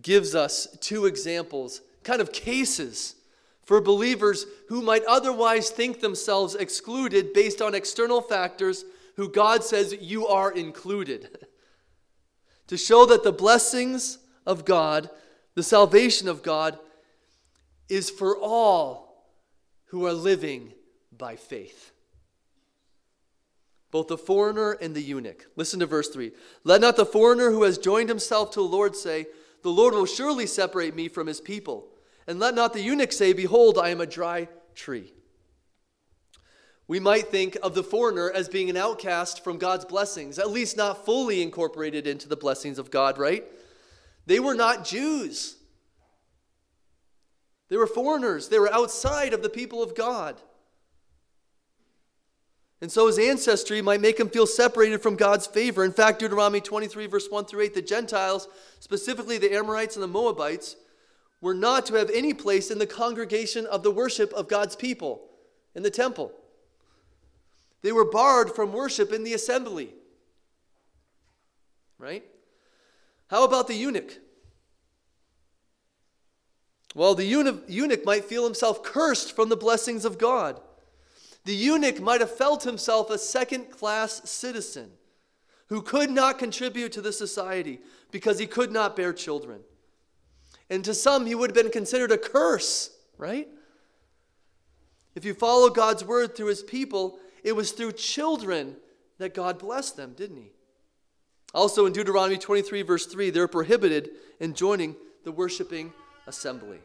[0.00, 3.16] gives us two examples, kind of cases
[3.64, 8.84] for believers who might otherwise think themselves excluded based on external factors,
[9.16, 11.48] who God says you are included.
[12.68, 15.10] to show that the blessings of God,
[15.56, 16.78] the salvation of God,
[17.88, 19.32] is for all
[19.86, 20.74] who are living
[21.10, 21.90] by faith.
[23.96, 25.46] Both the foreigner and the eunuch.
[25.56, 26.30] Listen to verse 3.
[26.64, 29.24] Let not the foreigner who has joined himself to the Lord say,
[29.62, 31.88] The Lord will surely separate me from his people.
[32.26, 35.14] And let not the eunuch say, Behold, I am a dry tree.
[36.86, 40.76] We might think of the foreigner as being an outcast from God's blessings, at least
[40.76, 43.46] not fully incorporated into the blessings of God, right?
[44.26, 45.56] They were not Jews.
[47.70, 48.50] They were foreigners.
[48.50, 50.38] They were outside of the people of God.
[52.82, 55.82] And so his ancestry might make him feel separated from God's favor.
[55.82, 58.48] In fact, Deuteronomy 23, verse 1 through 8, the Gentiles,
[58.80, 60.76] specifically the Amorites and the Moabites,
[61.40, 65.22] were not to have any place in the congregation of the worship of God's people
[65.74, 66.32] in the temple.
[67.82, 69.94] They were barred from worship in the assembly.
[71.98, 72.24] Right?
[73.28, 74.18] How about the eunuch?
[76.94, 80.60] Well, the eunuch might feel himself cursed from the blessings of God.
[81.46, 84.90] The eunuch might have felt himself a second class citizen
[85.68, 87.78] who could not contribute to the society
[88.10, 89.60] because he could not bear children.
[90.68, 93.46] And to some, he would have been considered a curse, right?
[95.14, 98.74] If you follow God's word through his people, it was through children
[99.18, 100.50] that God blessed them, didn't he?
[101.54, 105.92] Also in Deuteronomy 23, verse 3, they're prohibited in joining the worshiping
[106.26, 106.80] assembly.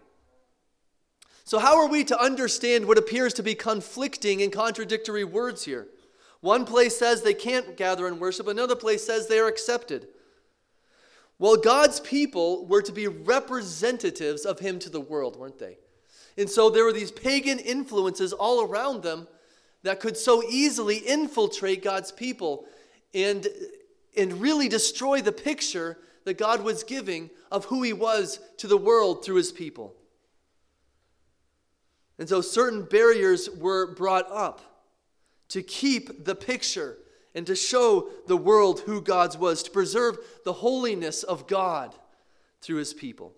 [1.51, 5.85] So, how are we to understand what appears to be conflicting and contradictory words here?
[6.39, 10.07] One place says they can't gather and worship, another place says they are accepted.
[11.39, 15.77] Well, God's people were to be representatives of Him to the world, weren't they?
[16.37, 19.27] And so there were these pagan influences all around them
[19.83, 22.63] that could so easily infiltrate God's people
[23.13, 23.45] and,
[24.15, 28.77] and really destroy the picture that God was giving of who He was to the
[28.77, 29.97] world through His people.
[32.21, 34.61] And so certain barriers were brought up
[35.47, 36.99] to keep the picture
[37.33, 41.95] and to show the world who God's was, to preserve the holiness of God
[42.61, 43.33] through his people.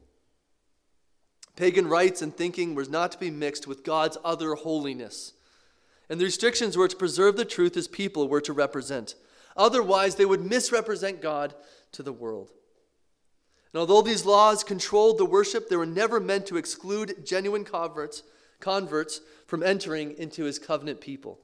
[1.55, 5.31] Pagan rites and thinking was not to be mixed with God's other holiness.
[6.09, 9.15] And the restrictions were to preserve the truth his people were to represent.
[9.55, 11.55] Otherwise, they would misrepresent God
[11.93, 12.51] to the world.
[13.71, 18.23] And although these laws controlled the worship, they were never meant to exclude genuine converts,
[18.63, 21.39] converts from entering into his covenant people.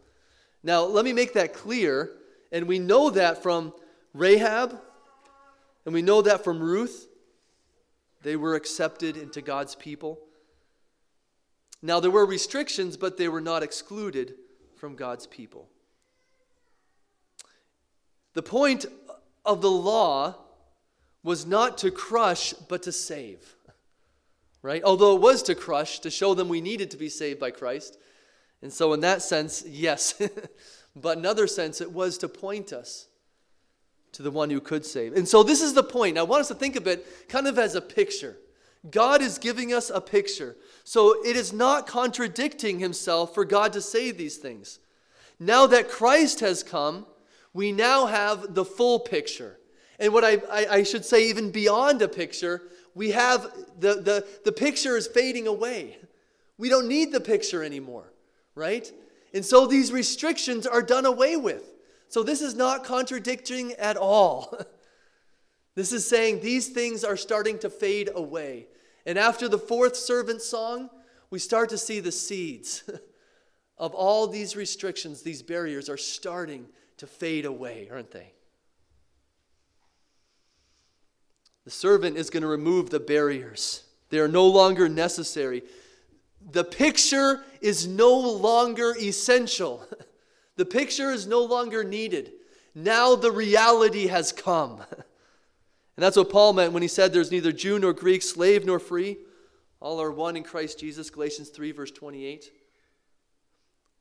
[0.64, 2.12] Now, let me make that clear
[2.52, 3.74] and we know that from
[4.14, 4.80] Rahab,
[5.86, 7.08] and we know that from Ruth.
[8.22, 10.20] They were accepted into God's people.
[11.82, 14.34] Now, there were restrictions, but they were not excluded
[14.76, 15.70] from God's people.
[18.34, 18.86] The point
[19.46, 20.36] of the law
[21.24, 23.56] was not to crush, but to save.
[24.62, 24.84] Right?
[24.84, 27.98] Although it was to crush, to show them we needed to be saved by Christ.
[28.62, 30.22] And so, in that sense, yes.
[30.96, 33.08] but another sense, it was to point us
[34.12, 35.16] to the one who could save.
[35.16, 36.18] And so, this is the point.
[36.18, 38.38] I want us to think of it kind of as a picture.
[38.90, 40.58] God is giving us a picture.
[40.84, 44.80] So, it is not contradicting himself for God to say these things.
[45.40, 47.06] Now that Christ has come,
[47.54, 49.58] we now have the full picture.
[50.00, 52.62] And what I, I, I, should say, even beyond a picture,
[52.96, 53.44] we have
[53.80, 55.98] the, the, the picture is fading away.
[56.58, 58.12] We don't need the picture anymore,
[58.56, 58.92] right?
[59.34, 61.64] And so these restrictions are done away with.
[62.10, 64.58] So this is not contradicting at all.
[65.76, 68.68] this is saying these things are starting to fade away.
[69.06, 70.90] And after the fourth servant song,
[71.30, 72.84] we start to see the seeds
[73.78, 78.34] of all these restrictions, these barriers are starting to fade away, aren't they?
[81.70, 85.62] The servant is going to remove the barriers, they are no longer necessary.
[86.52, 89.86] The picture is no longer essential.
[90.56, 92.34] The picture is no longer needed.
[92.76, 94.82] Now the reality has come.
[94.92, 98.80] And that's what Paul meant when he said there's neither Jew nor Greek, slave nor
[98.80, 99.18] free.
[99.80, 102.52] All are one in Christ Jesus, Galatians 3, verse 28.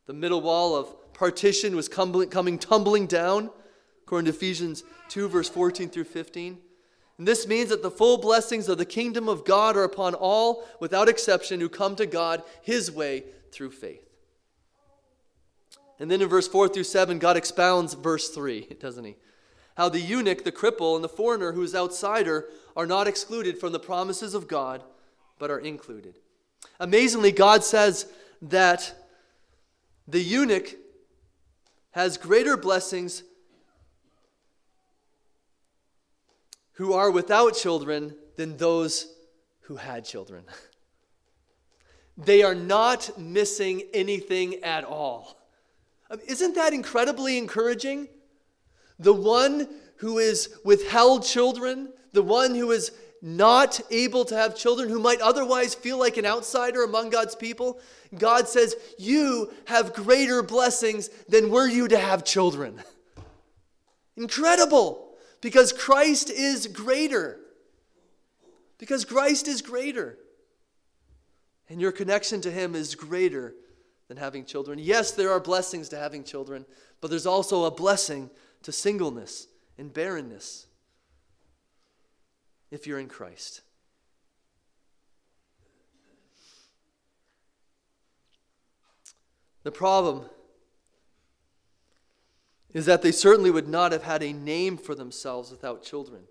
[0.06, 3.50] The middle wall of partition was coming tumbling down,
[4.04, 6.58] according to Ephesians 2, verse 14 through 15.
[7.18, 10.66] And this means that the full blessings of the kingdom of God are upon all,
[10.78, 14.08] without exception, who come to God his way through faith.
[15.98, 19.16] And then in verse 4 through 7, God expounds verse 3, doesn't he?
[19.76, 23.72] How the eunuch, the cripple, and the foreigner who is outsider are not excluded from
[23.72, 24.84] the promises of God,
[25.40, 26.18] but are included.
[26.78, 28.06] Amazingly, God says
[28.42, 28.94] that
[30.06, 30.76] the eunuch
[31.92, 33.24] has greater blessings
[36.78, 39.12] who are without children than those
[39.62, 40.44] who had children.
[42.16, 45.40] they are not missing anything at all.
[46.08, 48.06] Um, isn't that incredibly encouraging?
[49.00, 54.88] The one who is withheld children, the one who is not able to have children,
[54.88, 57.80] who might otherwise feel like an outsider among God's people,
[58.16, 62.80] God says, You have greater blessings than were you to have children.
[64.16, 65.07] Incredible
[65.40, 67.38] because Christ is greater.
[68.78, 70.18] Because Christ is greater.
[71.68, 73.54] And your connection to Him is greater
[74.08, 74.78] than having children.
[74.78, 76.64] Yes, there are blessings to having children,
[77.00, 78.30] but there's also a blessing
[78.62, 79.46] to singleness
[79.76, 80.66] and barrenness
[82.70, 83.62] if you're in Christ.
[89.62, 90.24] The problem
[92.74, 96.22] is that they certainly would not have had a name for themselves without children.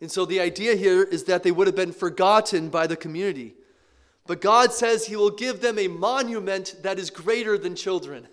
[0.00, 3.54] And so the idea here is that they would have been forgotten by the community.
[4.26, 8.26] But God says He will give them a monument that is greater than children.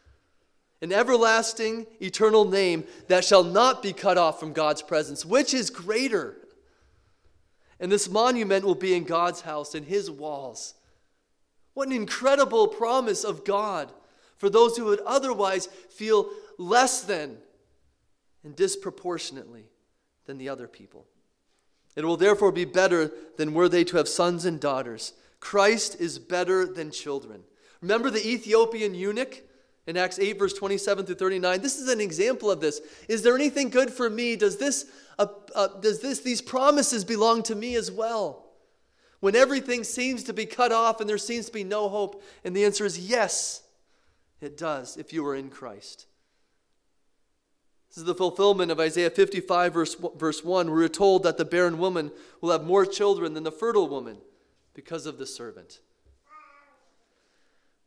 [0.82, 5.70] An everlasting, eternal name that shall not be cut off from God's presence, which is
[5.70, 6.36] greater.
[7.78, 10.74] And this monument will be in God's house, in His walls.
[11.74, 13.92] What an incredible promise of God
[14.42, 16.28] for those who would otherwise feel
[16.58, 17.36] less than
[18.42, 19.66] and disproportionately
[20.26, 21.06] than the other people.
[21.94, 25.12] It will therefore be better than were they to have sons and daughters.
[25.38, 27.44] Christ is better than children.
[27.80, 29.42] Remember the Ethiopian eunuch
[29.86, 31.60] in Acts 8, verse 27 through 39?
[31.60, 32.80] This is an example of this.
[33.08, 34.34] Is there anything good for me?
[34.34, 34.86] Does this,
[35.20, 38.44] uh, uh, does this, these promises belong to me as well?
[39.20, 42.24] When everything seems to be cut off and there seems to be no hope?
[42.42, 43.62] And the answer is yes,
[44.42, 46.06] it does if you are in Christ.
[47.88, 51.44] This is the fulfillment of Isaiah 55, verse, verse 1, where we're told that the
[51.44, 54.16] barren woman will have more children than the fertile woman
[54.72, 55.80] because of the servant.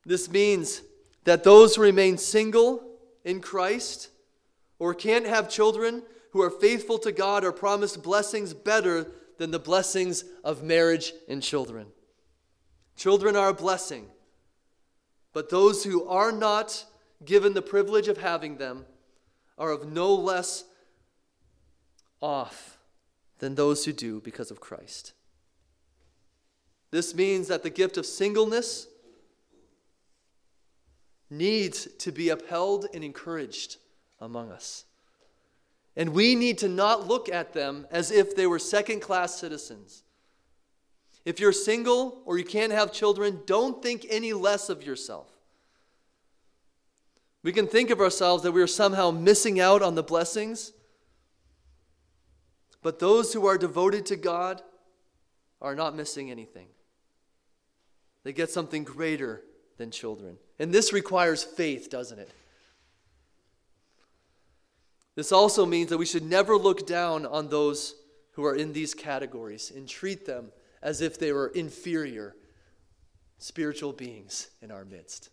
[0.05, 0.83] This means
[1.23, 2.83] that those who remain single
[3.23, 4.09] in Christ
[4.77, 9.07] or can't have children who are faithful to God are promised blessings better
[9.37, 11.87] than the blessings of marriage and children.
[12.95, 14.05] Children are a blessing,
[15.35, 16.85] but those who are not
[17.25, 18.85] given the privilege of having them
[19.57, 20.63] are of no less
[22.21, 22.77] off
[23.39, 25.11] than those who do because of Christ.
[26.89, 28.87] This means that the gift of singleness
[31.29, 33.75] needs to be upheld and encouraged
[34.21, 34.85] among us.
[35.97, 40.04] And we need to not look at them as if they were second class citizens.
[41.25, 45.27] If you're single or you can't have children, don't think any less of yourself.
[47.41, 50.71] We can think of ourselves that we are somehow missing out on the blessings.
[52.81, 54.61] But those who are devoted to God
[55.61, 56.67] are not missing anything.
[58.23, 59.41] They get something greater
[59.77, 60.37] than children.
[60.59, 62.29] And this requires faith, doesn't it?
[65.15, 67.95] This also means that we should never look down on those
[68.33, 70.51] who are in these categories and treat them
[70.85, 72.35] as if they were inferior
[73.39, 75.31] spiritual beings in our midst.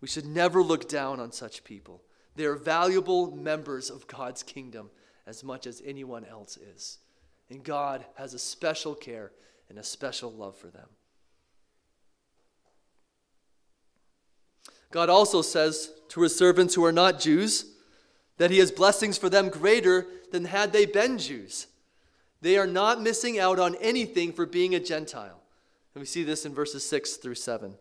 [0.00, 2.02] We should never look down on such people.
[2.34, 4.90] They are valuable members of God's kingdom
[5.24, 6.98] as much as anyone else is.
[7.48, 9.30] And God has a special care
[9.68, 10.88] and a special love for them.
[14.90, 17.66] God also says to his servants who are not Jews
[18.38, 21.68] that he has blessings for them greater than had they been Jews.
[22.40, 25.40] They are not missing out on anything for being a Gentile.
[25.94, 27.74] And we see this in verses 6 through 7.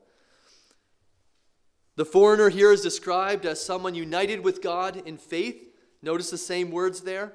[1.96, 5.70] The foreigner here is described as someone united with God in faith.
[6.02, 7.34] Notice the same words there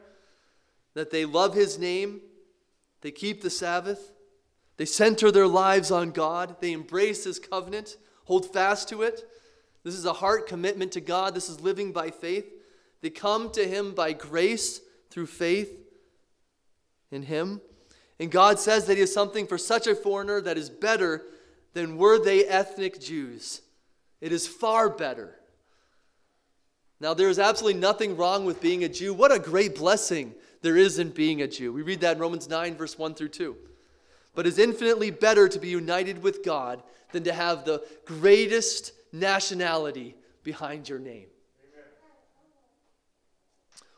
[0.95, 2.21] that they love his name,
[3.01, 4.13] they keep the Sabbath,
[4.77, 9.27] they center their lives on God, they embrace his covenant, hold fast to it.
[9.85, 12.45] This is a heart commitment to God, this is living by faith.
[13.01, 15.82] They come to him by grace through faith
[17.13, 17.61] in him.
[18.19, 21.23] And God says that he has something for such a foreigner that is better
[21.75, 23.63] than were they ethnic Jews.
[24.21, 25.39] It is far better.
[27.01, 29.13] Now, there is absolutely nothing wrong with being a Jew.
[29.13, 31.73] What a great blessing there is in being a Jew.
[31.73, 33.57] We read that in Romans 9, verse 1 through 2.
[34.35, 40.15] But it's infinitely better to be united with God than to have the greatest nationality
[40.45, 41.27] behind your name.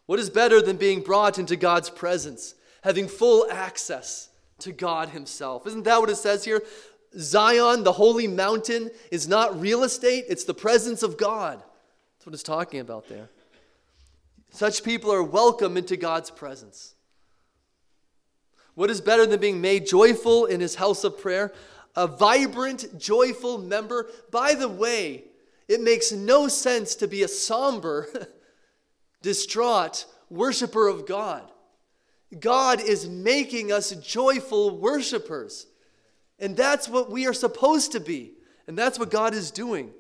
[0.06, 2.54] What is better than being brought into God's presence,
[2.84, 4.28] having full access
[4.58, 5.66] to God Himself?
[5.66, 6.62] Isn't that what it says here?
[7.18, 11.58] Zion, the holy mountain, is not real estate, it's the presence of God.
[11.60, 13.30] That's what it's talking about there.
[14.50, 16.94] Such people are welcome into God's presence.
[18.74, 21.52] What is better than being made joyful in His house of prayer?
[21.96, 24.08] A vibrant, joyful member.
[24.30, 25.24] By the way,
[25.68, 28.08] it makes no sense to be a somber
[29.22, 31.50] distraught worshiper of God.
[32.40, 35.66] God is making us joyful worshipers.
[36.38, 38.32] And that's what we are supposed to be.
[38.66, 39.90] And that's what God is doing.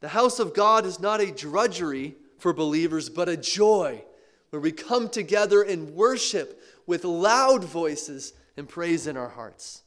[0.00, 4.02] The house of God is not a drudgery for believers, but a joy
[4.50, 9.82] where we come together and worship with loud voices and praise in our hearts.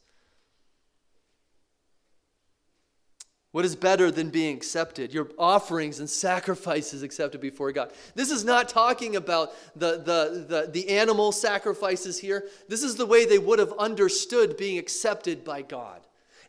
[3.54, 5.14] What is better than being accepted?
[5.14, 7.92] Your offerings and sacrifices accepted before God.
[8.16, 12.48] This is not talking about the, the, the, the, animal sacrifices here.
[12.68, 16.00] This is the way they would have understood being accepted by God.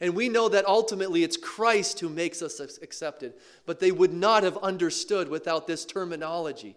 [0.02, 3.36] And we know that ultimately it's Christ who makes us accepted.
[3.68, 6.76] But they would not have understood without this terminology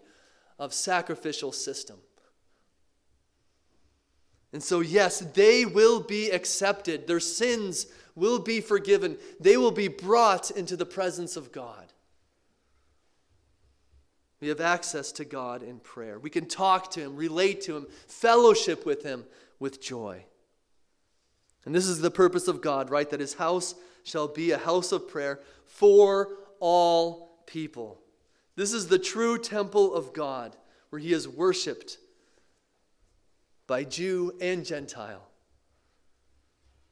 [0.59, 1.97] of sacrificial system.
[4.53, 7.07] And so, yes, they will be accepted.
[7.07, 7.87] Their sins
[8.19, 9.17] will be forgiven.
[9.41, 11.93] They will be brought into the presence of God.
[14.41, 16.19] We have access to God in prayer.
[16.19, 19.25] We can talk to Him, relate to Him, fellowship with Him
[19.59, 20.25] with joy.
[21.65, 23.09] And this is the purpose of God, right?
[23.11, 28.01] That His house shall be a house of prayer for all people.
[28.55, 30.57] This is the true temple of God
[30.91, 31.99] where He is worshiped
[33.67, 35.29] by Jew and Gentile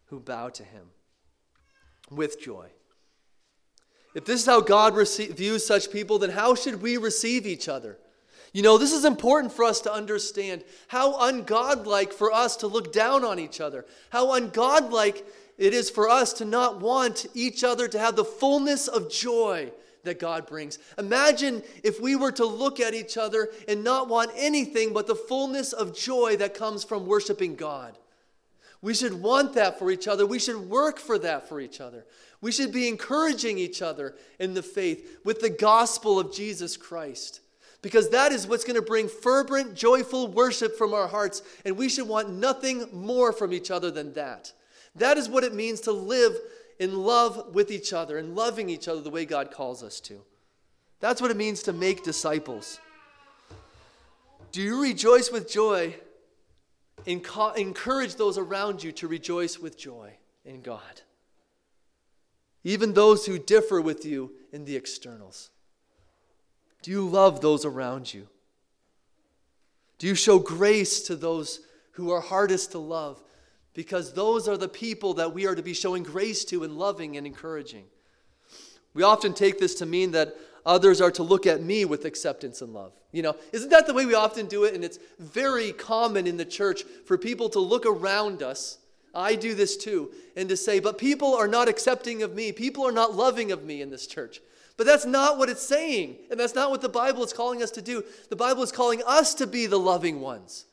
[0.07, 0.91] who bow to Him
[2.11, 2.69] with joy.
[4.15, 7.99] If this is how God views such people, then how should we receive each other?
[8.53, 12.93] You know, this is important for us to understand how ungodlike for us to look
[12.93, 15.23] down on each other, how ungodlike
[15.59, 19.71] it is for us to not want each other to have the fullness of joy
[20.05, 20.79] that God brings.
[20.97, 25.15] Imagine if we were to look at each other and not want anything but the
[25.15, 27.99] fullness of joy that comes from worshiping God.
[28.83, 30.27] We should want that for each other.
[30.27, 32.05] We should work for that for each other.
[32.41, 37.41] We should be encouraging each other in the faith with the gospel of Jesus Christ.
[37.83, 41.43] Because that is what's going to bring fervent, joyful worship from our hearts.
[41.65, 44.53] And we should want nothing more from each other than that.
[44.97, 46.37] That is what it means to live
[46.79, 50.21] in love with each other and loving each other the way God calls us to.
[51.01, 52.81] That's what it means to make disciples.
[54.53, 55.97] Do you rejoice with joy
[57.05, 61.03] encourage those around you to rejoice with joy in God.
[62.65, 65.51] Even those who differ with you in the externals.
[66.83, 68.29] Do you love those around you?
[69.99, 71.61] Do you show grace to those
[71.93, 73.23] who are hardest to love?
[73.73, 77.17] Because those are the people that we are to be showing grace to and loving
[77.17, 77.85] and encouraging.
[78.95, 80.35] We often take this to mean that
[80.67, 82.93] others are to look at me with acceptance and love.
[83.13, 84.75] You know, isn't that the way we often do it?
[84.75, 88.79] And it's very common in the church for people to look around us.
[89.15, 92.53] I do this too, and to say, but people are not accepting of me.
[92.53, 94.41] People are not loving of me in this church.
[94.77, 97.71] But that's not what it's saying, and that's not what the Bible is calling us
[97.73, 98.05] to do.
[98.29, 100.67] The Bible is calling us to be the loving ones.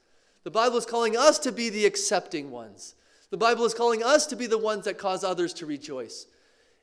[0.44, 2.96] The Bible is calling us to be the accepting ones.
[3.30, 6.26] The Bible is calling us to be the ones that cause others to rejoice.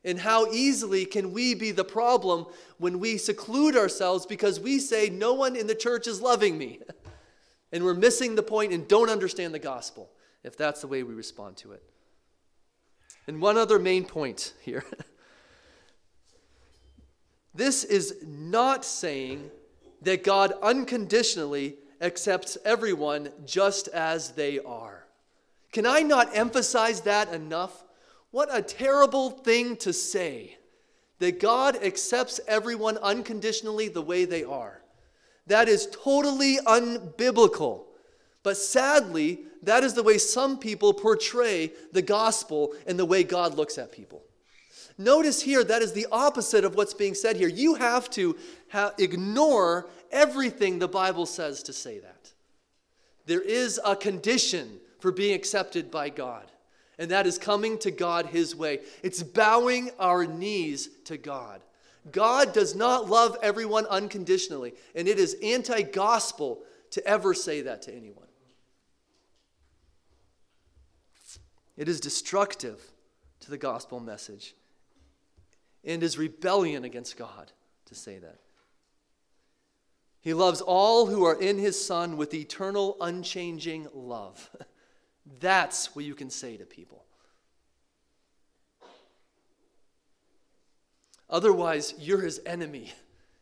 [0.04, 2.46] And how easily can we be the problem
[2.78, 6.80] when we seclude ourselves because we say, No one in the church is loving me?
[7.72, 10.10] and we're missing the point and don't understand the gospel
[10.42, 11.82] if that's the way we respond to it.
[13.26, 14.84] And one other main point here
[17.54, 19.50] this is not saying
[20.02, 25.06] that God unconditionally accepts everyone just as they are.
[25.72, 27.84] Can I not emphasize that enough?
[28.30, 30.56] What a terrible thing to say
[31.18, 34.80] that God accepts everyone unconditionally the way they are.
[35.46, 37.82] That is totally unbiblical.
[38.42, 43.54] But sadly, that is the way some people portray the gospel and the way God
[43.54, 44.22] looks at people.
[44.96, 47.48] Notice here, that is the opposite of what's being said here.
[47.48, 48.36] You have to
[48.70, 52.32] ha- ignore everything the Bible says to say that.
[53.26, 56.49] There is a condition for being accepted by God,
[57.00, 58.80] and that is coming to God His way.
[59.02, 61.62] It's bowing our knees to God.
[62.12, 67.82] God does not love everyone unconditionally, and it is anti gospel to ever say that
[67.82, 68.26] to anyone.
[71.78, 72.82] It is destructive
[73.40, 74.54] to the gospel message
[75.82, 77.50] and is rebellion against God
[77.86, 78.40] to say that.
[80.20, 84.50] He loves all who are in his Son with eternal, unchanging love.
[85.40, 87.04] That's what you can say to people.
[91.28, 92.92] Otherwise, you're his enemy,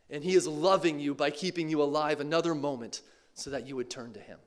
[0.09, 3.01] and he is loving you by keeping you alive another moment
[3.33, 4.37] so that you would turn to him.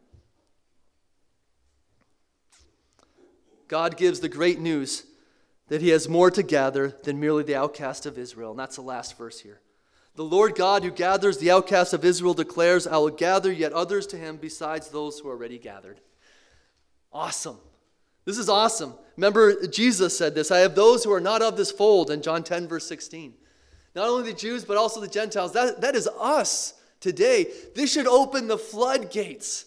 [3.67, 5.05] God gives the great news
[5.69, 8.51] that he has more to gather than merely the outcast of Israel.
[8.51, 9.61] And that's the last verse here.
[10.15, 14.07] The Lord God who gathers the outcasts of Israel declares, I will gather yet others
[14.09, 16.01] to him besides those who are already gathered.
[17.13, 17.59] Awesome.
[18.25, 18.95] This is awesome.
[19.17, 22.43] Remember, Jesus said this I have those who are not of this fold in John
[22.43, 23.35] 10, verse 16.
[23.95, 25.53] Not only the Jews, but also the Gentiles.
[25.53, 27.47] That, that is us today.
[27.75, 29.67] This should open the floodgates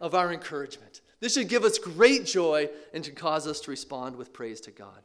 [0.00, 1.00] of our encouragement.
[1.20, 4.70] This should give us great joy and to cause us to respond with praise to
[4.70, 5.02] God.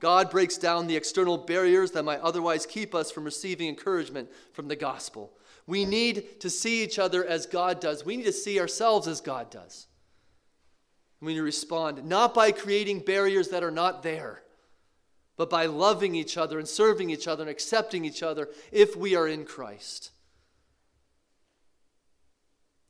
[0.00, 4.68] God breaks down the external barriers that might otherwise keep us from receiving encouragement from
[4.68, 5.32] the gospel.
[5.66, 8.04] We need to see each other as God does.
[8.04, 9.88] We need to see ourselves as God does.
[11.22, 14.42] Need to respond not by creating barriers that are not there,
[15.36, 19.14] but by loving each other and serving each other and accepting each other if we
[19.16, 20.10] are in Christ.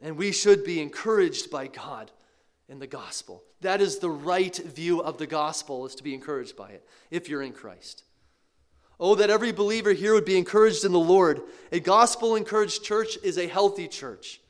[0.00, 2.12] And we should be encouraged by God
[2.68, 3.42] in the gospel.
[3.60, 7.28] That is the right view of the gospel, is to be encouraged by it, if
[7.28, 8.04] you're in Christ.
[8.98, 11.42] Oh, that every believer here would be encouraged in the Lord.
[11.72, 14.40] A gospel encouraged church is a healthy church.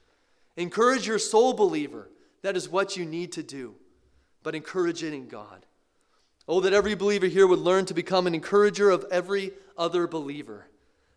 [0.56, 2.10] Encourage your soul believer.
[2.42, 3.74] That is what you need to do.
[4.42, 5.66] But encourage it in God.
[6.48, 10.66] Oh, that every believer here would learn to become an encourager of every other believer.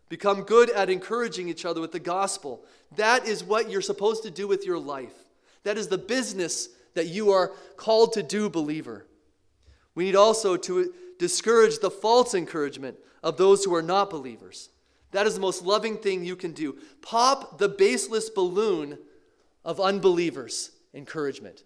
[0.08, 2.64] Become good at encouraging each other with the gospel.
[2.96, 5.24] That is what you're supposed to do with your life.
[5.64, 9.06] That is the business that you are called to do, believer.
[9.94, 14.68] We need also to discourage the false encouragement of those who are not believers.
[15.12, 16.76] That is the most loving thing you can do.
[17.00, 18.98] Pop the baseless balloon
[19.64, 21.64] of unbelievers' encouragement.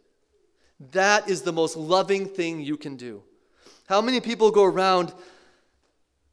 [0.93, 3.23] That is the most loving thing you can do.
[3.89, 5.13] How many people go around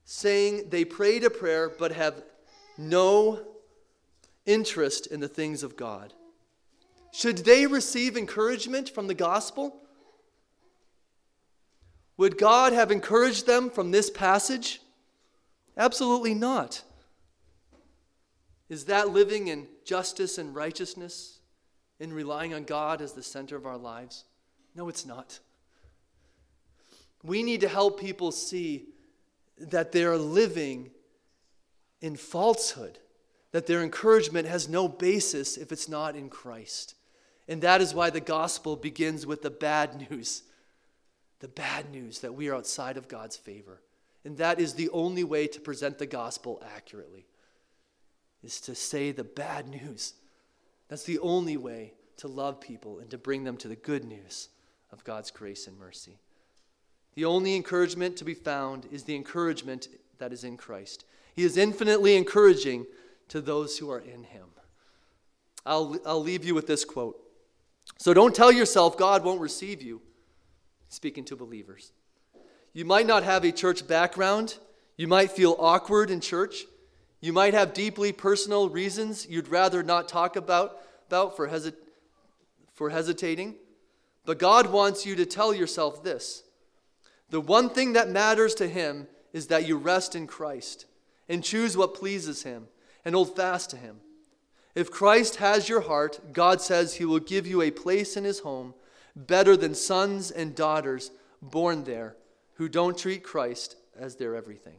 [0.04, 2.24] saying they prayed a prayer but have
[2.78, 3.40] no
[4.46, 6.14] interest in the things of God?
[7.12, 9.82] Should they receive encouragement from the gospel?
[12.18, 14.82] Would God have encouraged them from this passage?
[15.78, 16.84] Absolutely not.
[18.70, 21.35] Is that living in justice and righteousness
[22.00, 24.26] and relying on God as the center of our lives?
[24.76, 25.40] No, it's not.
[27.24, 28.88] We need to help people see
[29.58, 30.92] that they are living
[32.02, 33.00] in falsehood,
[33.52, 36.96] that their encouragement has no basis if it's not in Christ.
[37.48, 40.44] And that is why the gospel begins with the bad news
[41.40, 43.82] the bad news that we are outside of God's favor.
[44.24, 47.28] And that is the only way to present the gospel accurately,
[48.44, 50.14] is to say the bad news.
[50.88, 54.50] That's the only way to love people and to bring them to the good news
[54.92, 56.20] of God's grace and mercy.
[57.16, 61.06] The only encouragement to be found is the encouragement that is in Christ.
[61.34, 62.86] He is infinitely encouraging
[63.30, 64.48] to those who are in Him.
[65.66, 67.20] I'll, I'll leave you with this quote.
[67.98, 70.02] So don't tell yourself God won't receive you,
[70.90, 71.92] speaking to believers.
[72.74, 74.58] You might not have a church background,
[74.98, 76.66] you might feel awkward in church,
[77.26, 81.74] you might have deeply personal reasons you'd rather not talk about, about for, hesit-
[82.74, 83.56] for hesitating.
[84.26, 86.44] But God wants you to tell yourself this
[87.32, 90.86] the one thing that matters to Him is that you rest in Christ
[91.28, 92.68] and choose what pleases Him
[93.04, 93.98] and hold fast to Him.
[94.76, 98.42] If Christ has your heart, God says He will give you a place in His
[98.42, 98.76] home
[99.16, 101.10] better than sons and daughters
[101.42, 102.16] born there
[102.56, 104.78] who don't treat Christ as their everything.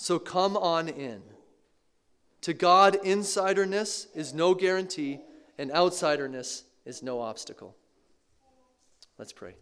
[0.00, 1.20] So come on in.
[2.40, 5.20] To God, insiderness is no guarantee,
[5.58, 7.76] and outsiderness is no obstacle.
[9.18, 9.56] Let's pray.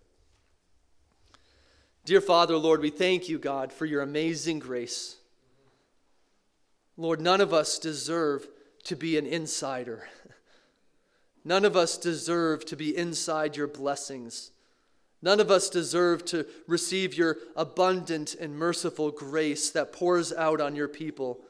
[2.04, 5.16] Dear Father, Lord, we thank you, God, for your amazing grace.
[6.96, 8.46] Lord, none of us deserve
[8.84, 10.08] to be an insider.
[11.44, 14.52] None of us deserve to be inside your blessings.
[15.20, 20.76] None of us deserve to receive your abundant and merciful grace that pours out on
[20.76, 21.40] your people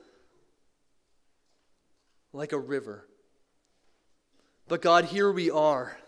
[2.32, 3.06] like a river.
[4.68, 5.98] But God, here we are.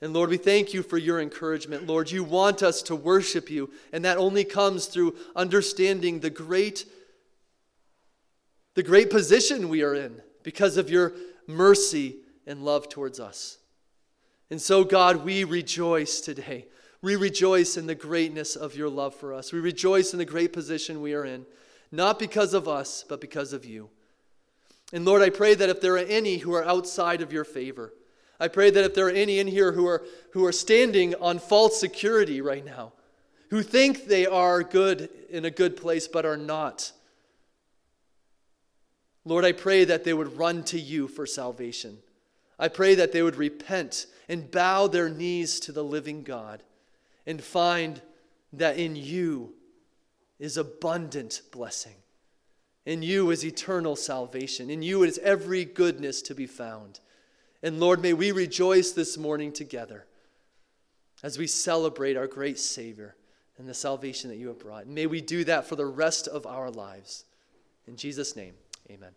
[0.00, 1.86] And Lord, we thank you for your encouragement.
[1.86, 6.84] Lord, you want us to worship you, and that only comes through understanding the great
[8.74, 11.14] the great position we are in because of your
[11.46, 13.56] mercy and love towards us.
[14.50, 16.66] And so, God, we rejoice today.
[17.02, 19.52] We rejoice in the greatness of your love for us.
[19.52, 21.46] We rejoice in the great position we are in,
[21.92, 23.90] not because of us, but because of you.
[24.92, 27.92] And Lord, I pray that if there are any who are outside of your favor,
[28.38, 31.38] I pray that if there are any in here who are, who are standing on
[31.38, 32.92] false security right now,
[33.50, 36.92] who think they are good in a good place but are not,
[39.24, 41.98] Lord, I pray that they would run to you for salvation.
[42.60, 46.62] I pray that they would repent and bow their knees to the living God
[47.26, 48.00] and find
[48.52, 49.54] that in you
[50.38, 51.96] is abundant blessing.
[52.84, 54.70] In you is eternal salvation.
[54.70, 57.00] In you is every goodness to be found.
[57.62, 60.06] And Lord, may we rejoice this morning together
[61.22, 63.16] as we celebrate our great Savior
[63.58, 64.84] and the salvation that you have brought.
[64.84, 67.24] And may we do that for the rest of our lives.
[67.86, 68.54] In Jesus' name,
[68.90, 69.12] amen.